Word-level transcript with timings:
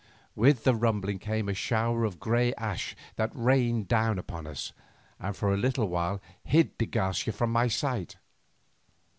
With 0.35 0.63
the 0.63 0.73
rumbling 0.73 1.19
came 1.19 1.47
a 1.47 1.53
shower 1.53 2.05
of 2.05 2.19
grey 2.19 2.55
ashes 2.55 2.95
that 3.17 3.29
rained 3.35 3.87
down 3.87 4.19
on 4.29 4.47
us, 4.47 4.73
and 5.19 5.35
for 5.35 5.53
a 5.53 5.57
little 5.57 5.87
while 5.89 6.19
hid 6.43 6.75
de 6.79 6.87
Garcia 6.87 7.31
from 7.31 7.51
my 7.51 7.67
sight. 7.67 8.17